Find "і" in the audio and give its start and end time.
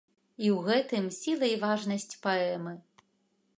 0.45-0.47, 1.57-1.61